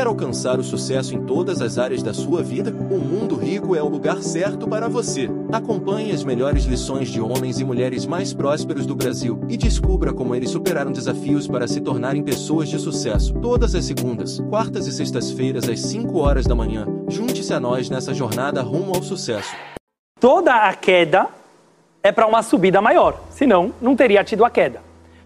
[0.00, 2.70] Quer alcançar o sucesso em todas as áreas da sua vida?
[2.70, 5.28] O Mundo Rico é o lugar certo para você.
[5.52, 10.34] Acompanhe as melhores lições de homens e mulheres mais prósperos do Brasil e descubra como
[10.34, 13.34] eles superaram desafios para se tornarem pessoas de sucesso.
[13.42, 16.86] Todas as segundas, quartas e sextas-feiras às 5 horas da manhã.
[17.06, 19.54] Junte-se a nós nessa jornada rumo ao sucesso.
[20.18, 21.26] Toda a queda
[22.02, 24.80] é para uma subida maior, senão não teria tido a queda.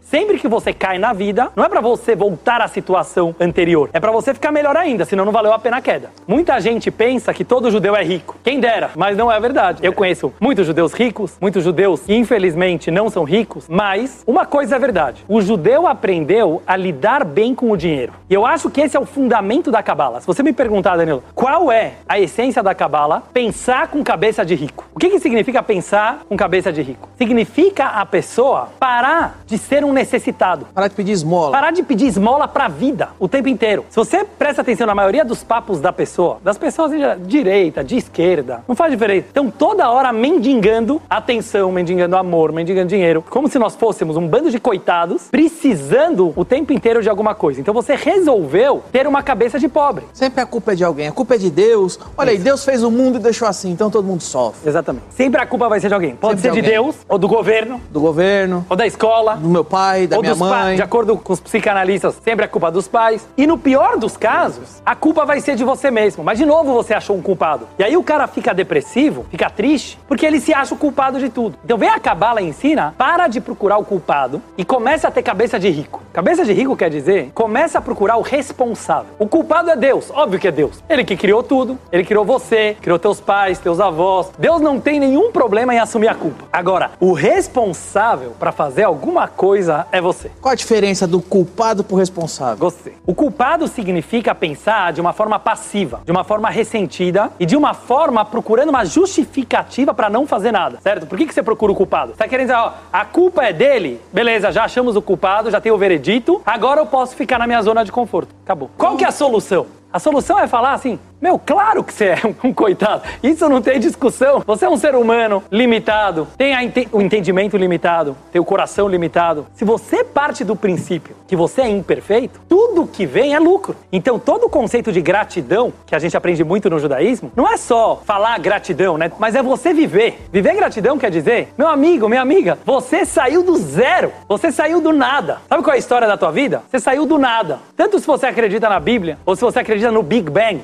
[0.05, 3.98] Sempre que você cai na vida, não é para você voltar à situação anterior, é
[3.98, 6.11] para você ficar melhor ainda, senão não valeu a pena a queda.
[6.27, 8.36] Muita gente pensa que todo judeu é rico.
[8.44, 9.80] Quem dera, mas não é verdade.
[9.82, 14.77] Eu conheço muitos judeus ricos, muitos judeus que infelizmente não são ricos, mas uma coisa
[14.77, 15.25] é verdade.
[15.27, 18.13] O judeu aprendeu a lidar bem com o dinheiro.
[18.29, 20.21] E eu acho que esse é o fundamento da cabala.
[20.21, 23.22] Se você me perguntar, Danilo, qual é a essência da cabala?
[23.32, 24.85] Pensar com cabeça de rico.
[24.94, 27.08] O que, que significa pensar com cabeça de rico?
[27.16, 30.66] Significa a pessoa parar de ser um necessitado.
[30.75, 31.53] Parar de pedir esmola.
[31.53, 33.84] Parar de pedir esmola pra vida o tempo inteiro.
[33.89, 37.97] Se você presta atenção na maioria dos papos da pessoa, das pessoas de direita, de
[37.97, 39.28] esquerda, não faz diferença.
[39.30, 44.50] Então toda hora mendigando atenção, mendigando amor, mendigando dinheiro, como se nós fôssemos um bando
[44.50, 47.60] de coitados precisando o tempo inteiro de alguma coisa.
[47.60, 50.04] Então você resolveu ter uma cabeça de pobre.
[50.12, 51.98] Sempre a culpa é de alguém, a culpa é de Deus.
[52.16, 54.69] Olha aí, Deus fez o mundo e deixou assim, então todo mundo sofre.
[54.69, 55.04] Exatamente.
[55.10, 56.16] Sempre a culpa vai ser de alguém.
[56.16, 56.74] Pode Sempre ser de de.
[56.74, 60.34] Deus, ou do governo, Do governo, ou da escola, do meu pai, da ou minha
[60.34, 60.77] mãe.
[60.77, 63.27] de acordo com os psicanalistas, sempre é culpa dos pais.
[63.36, 66.24] E no pior dos casos, a culpa vai ser de você mesmo.
[66.24, 67.68] Mas de novo você achou um culpado.
[67.78, 71.28] E aí o cara fica depressivo, fica triste, porque ele se acha o culpado de
[71.28, 71.56] tudo.
[71.64, 75.22] Então vem a cabala e ensina, para de procurar o culpado e começa a ter
[75.22, 76.02] cabeça de rico.
[76.12, 79.12] Cabeça de rico quer dizer, começa a procurar o responsável.
[79.19, 80.82] O culpado é Deus, óbvio que é Deus.
[80.88, 84.30] Ele que criou tudo, ele criou você, criou teus pais, teus avós.
[84.38, 86.44] Deus não tem nenhum problema em assumir a culpa.
[86.52, 90.30] Agora, o responsável para fazer alguma coisa é você.
[90.41, 92.58] Qual a diferença do culpado pro responsável?
[92.58, 92.94] Gostei.
[93.06, 97.75] O culpado significa pensar de uma forma passiva, de uma forma ressentida e de uma
[97.75, 101.06] forma procurando uma justificativa para não fazer nada, certo?
[101.06, 102.12] Por que, que você procura o culpado?
[102.12, 104.00] Você tá querendo dizer, ó, a culpa é dele?
[104.12, 107.62] Beleza, já achamos o culpado, já tem o veredito, agora eu posso ficar na minha
[107.62, 108.34] zona de conforto.
[108.44, 108.71] Acabou.
[108.77, 109.66] Qual que é a solução?
[109.94, 113.00] A solução é falar assim, meu, claro que você é um coitado.
[113.22, 114.42] Isso não tem discussão.
[114.46, 119.46] Você é um ser humano limitado, tem ente- o entendimento limitado, tem o coração limitado.
[119.54, 123.74] Se você parte do princípio que você é imperfeito, tudo que vem é lucro.
[123.90, 127.56] Então, todo o conceito de gratidão, que a gente aprende muito no judaísmo, não é
[127.56, 129.10] só falar gratidão, né?
[129.18, 130.26] Mas é você viver.
[130.30, 134.12] Viver gratidão quer dizer, meu amigo, minha amiga, você saiu do zero.
[134.28, 135.38] Você saiu do nada.
[135.48, 136.62] Sabe qual é a história da tua vida?
[136.70, 137.60] Você saiu do nada.
[137.74, 140.60] Tanto se você acredita na Bíblia, ou se você acredita no Big Bang,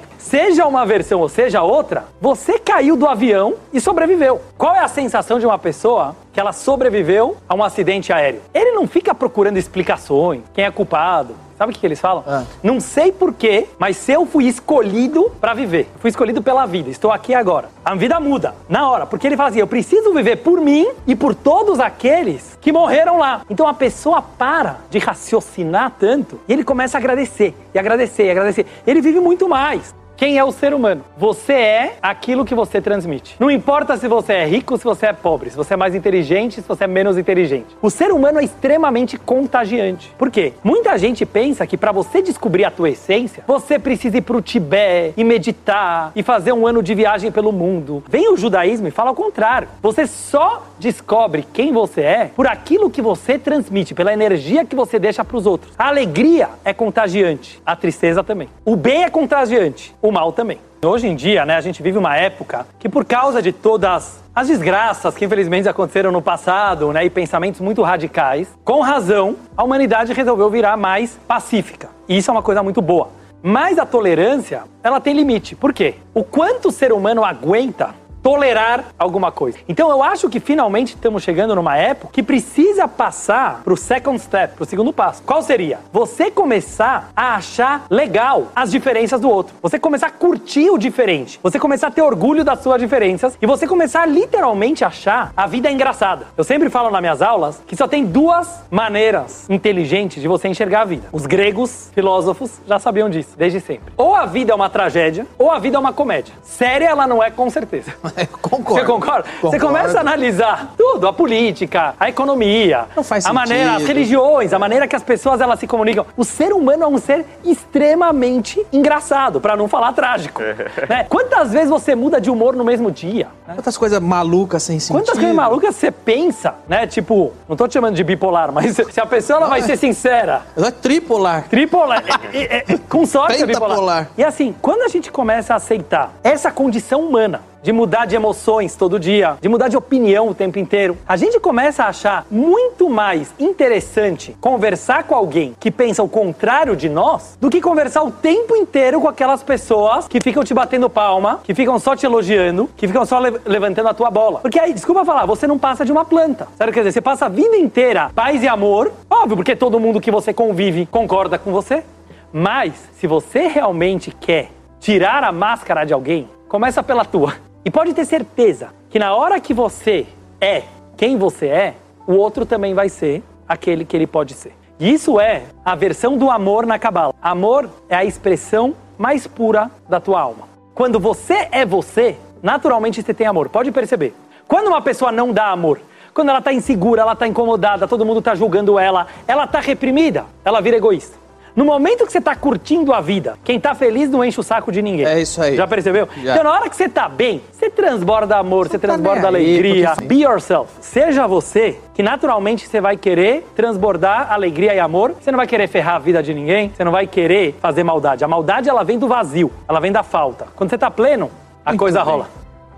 [0.58, 4.40] uma versão ou seja outra, você caiu do avião e sobreviveu.
[4.56, 8.42] Qual é a sensação de uma pessoa que ela sobreviveu a um acidente aéreo?
[8.52, 11.34] Ele não fica procurando explicações, quem é culpado.
[11.60, 12.24] Sabe o que, que eles falam?
[12.26, 12.44] Ah.
[12.62, 17.12] Não sei porquê, mas se eu fui escolhido pra viver, fui escolhido pela vida, estou
[17.12, 17.68] aqui agora.
[17.84, 21.14] A vida muda na hora, porque ele fala assim: eu preciso viver por mim e
[21.14, 23.42] por todos aqueles que morreram lá.
[23.50, 28.30] Então a pessoa para de raciocinar tanto e ele começa a agradecer, e agradecer, e
[28.30, 28.66] agradecer.
[28.86, 29.94] Ele vive muito mais.
[30.20, 31.02] Quem é o ser humano?
[31.16, 33.36] Você é aquilo que você transmite.
[33.40, 36.56] Não importa se você é rico, se você é pobre, se você é mais inteligente,
[36.56, 37.74] se você é menos inteligente.
[37.80, 40.12] O ser humano é extremamente contagiante.
[40.18, 40.52] Por quê?
[40.62, 45.14] Muita gente pensa que para você descobrir a tua essência, você precisa ir pro Tibete
[45.16, 48.04] e meditar e fazer um ano de viagem pelo mundo.
[48.06, 49.68] Vem o judaísmo e fala o contrário.
[49.80, 54.98] Você só descobre quem você é por aquilo que você transmite, pela energia que você
[54.98, 55.72] deixa para os outros.
[55.78, 58.50] A alegria é contagiante, a tristeza também.
[58.66, 60.58] O bem é contagiante, o mal também.
[60.84, 64.48] Hoje em dia, né, a gente vive uma época que por causa de todas as
[64.48, 70.12] desgraças que infelizmente aconteceram no passado, né, e pensamentos muito radicais, com razão, a humanidade
[70.12, 71.88] resolveu virar mais pacífica.
[72.08, 73.08] E isso é uma coisa muito boa.
[73.42, 75.56] Mas a tolerância, ela tem limite.
[75.56, 75.94] Por quê?
[76.14, 79.58] O quanto o ser humano aguenta tolerar alguma coisa.
[79.68, 84.54] Então eu acho que finalmente estamos chegando numa época que precisa passar pro second step,
[84.56, 85.22] pro segundo passo.
[85.22, 85.78] Qual seria?
[85.92, 89.54] Você começar a achar legal as diferenças do outro.
[89.62, 91.40] Você começar a curtir o diferente.
[91.42, 95.46] Você começar a ter orgulho das suas diferenças e você começar a literalmente achar a
[95.46, 96.26] vida engraçada.
[96.36, 100.82] Eu sempre falo nas minhas aulas que só tem duas maneiras inteligentes de você enxergar
[100.82, 101.08] a vida.
[101.12, 103.92] Os gregos filósofos já sabiam disso desde sempre.
[103.96, 106.34] Ou a vida é uma tragédia, ou a vida é uma comédia.
[106.42, 107.94] Séria ela não é com certeza.
[108.40, 108.74] concordo.
[108.80, 109.28] Você concorda?
[109.42, 109.66] Você Concordo.
[109.66, 114.58] começa a analisar tudo, a política, a economia, Não faz a maneira, as religiões, a
[114.58, 116.06] maneira que as pessoas elas se comunicam.
[116.16, 120.42] O ser humano é um ser extremamente engraçado, pra não falar trágico.
[120.88, 121.04] né?
[121.08, 123.28] Quantas vezes você muda de humor no mesmo dia?
[123.46, 123.54] né?
[123.54, 125.00] Quantas coisas malucas sem sentido.
[125.02, 126.86] Quantas coisas malucas você pensa, né?
[126.86, 129.68] Tipo, não tô te chamando de bipolar, mas se a pessoa ela vai Não, é.
[129.70, 131.48] ser sincera, É tripolar.
[131.48, 132.02] Tripolar.
[132.32, 134.08] É, é, é, com sorte é bipolar.
[134.16, 138.74] E assim, quando a gente começa a aceitar essa condição humana de mudar de emoções
[138.74, 142.88] todo dia, de mudar de opinião o tempo inteiro, a gente começa a achar muito
[142.88, 148.10] mais interessante conversar com alguém que pensa o contrário de nós do que conversar o
[148.10, 152.68] tempo inteiro com aquelas pessoas que ficam te batendo palma, que ficam só te elogiando,
[152.76, 154.40] que ficam só le- levantando a tua bola.
[154.40, 156.48] Porque aí, desculpa falar, você não passa de uma planta.
[156.56, 156.72] Sabe?
[156.72, 160.10] Quer dizer, você passa a vida inteira paz e amor, óbvio, porque todo mundo que
[160.10, 161.84] você convive concorda com você.
[162.32, 167.34] Mas, se você realmente quer tirar a máscara de alguém, começa pela tua.
[167.64, 170.06] E pode ter certeza que na hora que você
[170.40, 170.62] é
[170.96, 171.74] quem você é,
[172.06, 174.52] o outro também vai ser aquele que ele pode ser.
[174.78, 177.14] E isso é a versão do amor na cabala.
[177.22, 180.48] Amor é a expressão mais pura da tua alma.
[180.74, 183.48] Quando você é você, naturalmente você tem amor.
[183.48, 184.14] Pode perceber.
[184.48, 185.80] Quando uma pessoa não dá amor,
[186.12, 190.24] quando ela tá insegura, ela tá incomodada, todo mundo tá julgando ela, ela tá reprimida,
[190.44, 191.16] ela vira egoísta.
[191.54, 194.70] No momento que você tá curtindo a vida, quem tá feliz não enche o saco
[194.70, 195.04] de ninguém.
[195.06, 195.56] É isso aí.
[195.56, 196.08] Já percebeu?
[196.22, 196.32] Já.
[196.32, 199.88] Então, na hora que você tá bem, você transborda amor, você, tá transborda aí, alegria.
[199.88, 200.08] porque sim.
[200.08, 200.72] Be yourself.
[200.80, 205.14] Seja você, que naturalmente você vai querer transbordar alegria e amor.
[205.20, 208.24] Você não vai querer ferrar a vida de ninguém, você não vai querer fazer maldade.
[208.24, 210.46] A maldade, ela vem do vazio, ela vem da falta.
[210.54, 211.30] Quando você tá pleno,
[211.64, 212.12] a Muito coisa bem.
[212.12, 212.28] rola.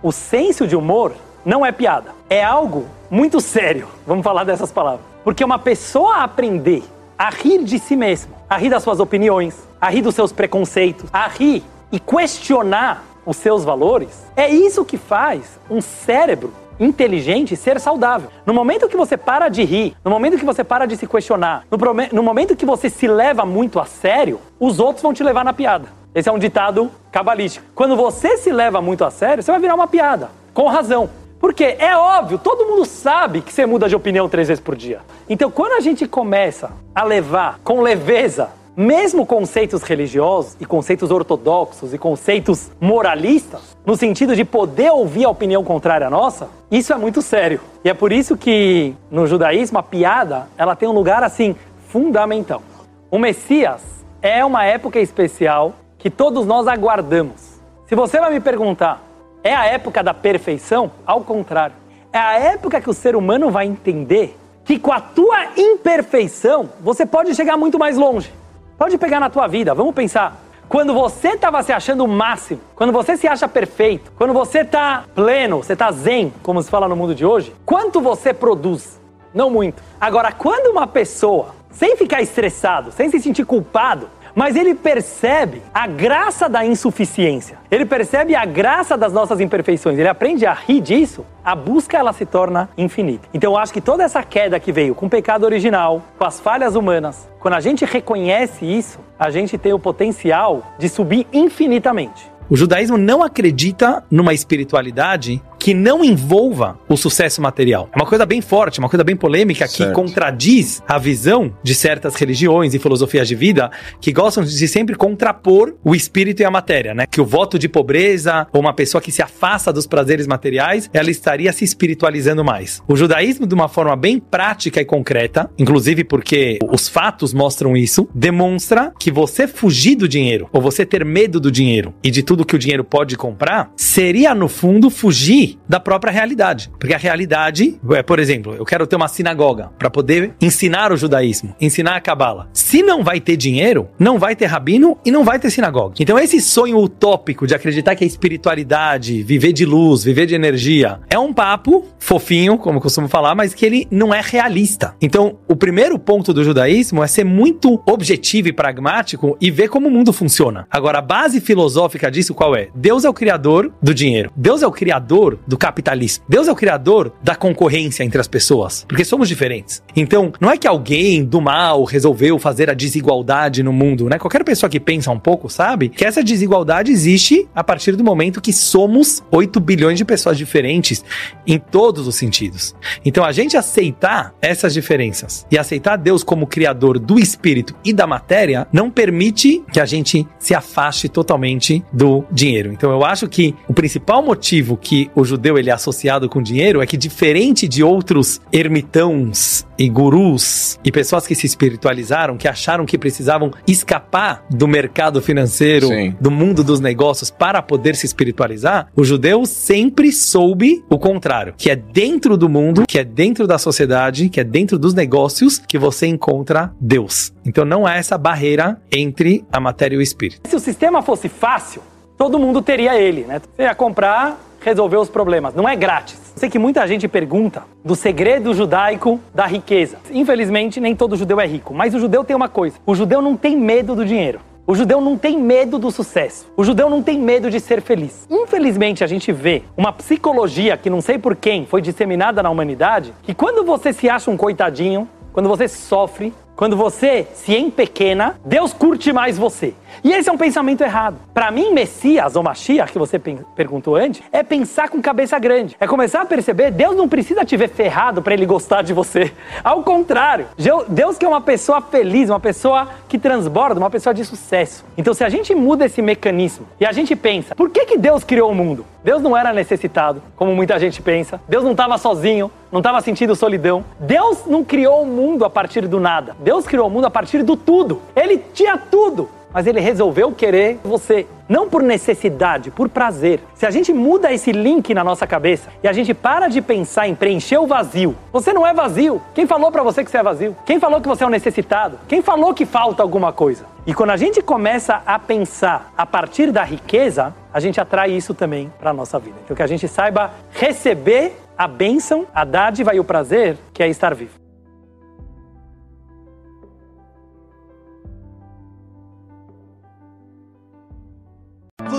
[0.03, 1.13] O senso de humor
[1.45, 2.11] não é piada.
[2.29, 3.87] É algo muito sério.
[4.07, 5.03] Vamos falar dessas palavras.
[5.23, 6.83] Porque uma pessoa aprender
[7.23, 11.09] a rir de si mesmo, a rir das suas opiniões, a rir dos seus preconceitos,
[11.13, 17.79] a rir e questionar os seus valores, é isso que faz um cérebro inteligente ser
[17.79, 18.29] saudável.
[18.45, 21.65] No momento que você para de rir, no momento que você para de se questionar,
[21.71, 21.79] no,
[22.13, 25.53] no momento que você se leva muito a sério, os outros vão te levar na
[25.53, 25.87] piada.
[26.13, 27.65] Esse é um ditado cabalístico.
[27.73, 30.29] Quando você se leva muito a sério, você vai virar uma piada.
[30.53, 31.09] Com razão.
[31.43, 35.01] Porque é óbvio, todo mundo sabe que você muda de opinião três vezes por dia.
[35.29, 41.93] Então, quando a gente começa a levar com leveza, mesmo conceitos religiosos e conceitos ortodoxos
[41.93, 46.97] e conceitos moralistas, no sentido de poder ouvir a opinião contrária à nossa, isso é
[46.97, 47.61] muito sério.
[47.85, 51.57] E é por isso que no judaísmo a piada, ela tem um lugar assim
[51.89, 52.63] fundamental.
[53.11, 53.83] O Messias
[54.23, 57.61] é uma época especial que todos nós aguardamos.
[57.89, 59.03] Se você vai me perguntar,
[59.45, 60.91] é a época da perfeição?
[61.07, 61.75] Ao contrário.
[62.13, 67.05] É a época que o ser humano vai entender que com a tua imperfeição você
[67.05, 68.33] pode chegar muito mais longe.
[68.79, 70.41] Pode pegar na tua vida, vamos pensar.
[70.69, 75.05] Quando você estava se achando o máximo, quando você se acha perfeito, quando você está
[75.15, 78.99] pleno, você está zen, como se fala no mundo de hoje, quanto você produz?
[79.35, 79.83] Não muito.
[80.01, 85.87] Agora, quando uma pessoa, sem ficar estressado, sem se sentir culpado, mas ele percebe a
[85.87, 91.25] graça da insuficiência, ele percebe a graça das nossas imperfeições, ele aprende a rir disso,
[91.45, 93.29] a busca ela se torna infinita.
[93.33, 96.41] Então eu acho que toda essa queda que veio com o pecado original, com as
[96.41, 102.33] falhas humanas, quando a gente reconhece isso, a gente tem o potencial de subir infinitamente.
[102.51, 107.89] O judaísmo não acredita numa espiritualidade que não envolva o sucesso material.
[107.93, 109.93] É uma coisa bem forte, uma coisa bem polêmica que Certo.
[109.93, 113.71] contradiz a visão de certas religiões e filosofias de vida
[114.01, 117.07] que gostam de sempre contrapor o espírito e a matéria, né?
[117.09, 121.13] Que o voto de pobreza ou uma pessoa que se afasta dos prazeres materiais, ela
[121.13, 122.83] estaria se espiritualizando mais.
[122.89, 128.09] O judaísmo, de uma forma bem prática e concreta, inclusive porque os fatos mostram isso,
[128.13, 132.45] demonstra que você fugir do dinheiro ou você ter medo do dinheiro e de tudo
[132.45, 136.71] que o dinheiro pode comprar, seria no fundo fugir da própria realidade.
[136.79, 140.97] Porque a realidade, é, por exemplo, eu quero ter uma sinagoga para poder ensinar o
[140.97, 142.49] judaísmo, ensinar a cabala.
[142.53, 145.95] Se não vai ter dinheiro, não vai ter rabino e não vai ter sinagoga.
[146.01, 151.01] Então esse sonho utópico de acreditar que a espiritualidade, viver de luz, viver de energia,
[151.09, 154.95] é um papo fofinho, como eu costumo falar, mas que ele não é realista.
[155.01, 159.89] Então, o primeiro ponto do judaísmo é ser muito objetivo e pragmático e ver como
[159.89, 160.67] o mundo funciona.
[160.71, 162.69] Agora, a base filosófica disso qual é?
[162.75, 164.31] Deus é o criador do dinheiro.
[164.37, 166.25] Deus é o criador do capitalismo.
[166.29, 169.83] Deus é o criador da concorrência entre as pessoas, porque somos diferentes.
[169.95, 174.19] Então, não é que alguém do mal resolveu fazer a desigualdade no mundo, né?
[174.19, 178.41] Qualquer pessoa que pensa um pouco sabe que essa desigualdade existe a partir do momento
[178.41, 181.05] que somos 8 bilhões de pessoas diferentes
[181.47, 182.75] em todos os sentidos.
[183.05, 188.07] Então, a gente aceitar essas diferenças e aceitar Deus como criador do espírito e da
[188.07, 192.73] matéria não permite que a gente se afaste totalmente do dinheiro.
[192.73, 196.83] Então, eu acho que o principal motivo que o judeu ele é associado com dinheiro
[196.83, 202.85] é que diferente de outros ermitãos e gurus e pessoas que se espiritualizaram, que acharam
[202.85, 206.15] que precisavam escapar do mercado financeiro, Sim.
[206.21, 211.71] do mundo dos negócios para poder se espiritualizar, o judeu sempre soube o contrário, que
[211.71, 215.79] é dentro do mundo, que é dentro da sociedade, que é dentro dos negócios que
[215.79, 217.33] você encontra Deus.
[217.45, 220.49] Então não há essa barreira entre a matéria e o espírito.
[220.49, 221.83] Se o sistema fosse fácil,
[222.17, 223.41] todo mundo teria ele, né?
[223.41, 225.55] Você ia comprar, resolver os problemas.
[225.55, 226.21] Não é grátis.
[226.37, 229.99] Sei que muita gente pergunta do segredo judaico da riqueza.
[230.11, 233.37] Infelizmente, nem todo judeu é rico, mas o judeu tem uma coisa: o judeu não
[233.37, 234.41] tem medo do dinheiro.
[234.65, 236.47] O judeu não tem medo do sucesso.
[236.57, 238.29] O judeu não tem medo de ser feliz.
[238.31, 243.13] Infelizmente, a gente vê uma psicologia que não sei por quem foi disseminada na humanidade,
[243.25, 248.73] que quando você se acha um coitadinho, quando você sofre, quando você se empequena, Deus
[248.73, 249.75] curte mais você.
[250.05, 251.17] E esse é um pensamento errado.
[251.33, 255.77] Para mim, Messias ou Mashiach, que você perguntou antes, é pensar com cabeça grande.
[255.81, 259.33] É começar a perceber, Deus não precisa te ver ferrado para ele gostar de você.
[259.63, 260.47] Ao contrário,
[260.89, 264.85] Deus quer uma pessoa feliz, uma pessoa que transborda, uma pessoa de sucesso.
[264.97, 268.25] Então, se a gente muda esse mecanismo e a gente pensa, por que, que Deus
[268.25, 268.85] criou o mundo?
[269.05, 271.41] Deus não era necessitado, como muita gente pensa.
[271.49, 273.85] Deus não estava sozinho, não estava sentindo solidão.
[273.99, 276.37] Deus não criou o mundo a partir do nada.
[276.39, 278.01] Deus criou o mundo a partir do tudo.
[278.15, 279.29] Ele tinha tudo.
[279.53, 283.41] Mas ele resolveu querer você, não por necessidade, por prazer.
[283.55, 287.09] Se a gente muda esse link na nossa cabeça e a gente para de pensar
[287.09, 289.21] em preencher o vazio, você não é vazio.
[289.35, 290.57] Quem falou pra você que você é vazio?
[290.65, 291.99] Quem falou que você é um necessitado?
[292.09, 293.65] Quem falou que falta alguma coisa?
[293.87, 298.33] E quando a gente começa a pensar a partir da riqueza, a gente atrai isso
[298.33, 299.37] também para nossa vida.
[299.45, 303.89] Então que a gente saiba receber a bênção, a dádiva e o prazer que é
[303.89, 304.42] estar vivo.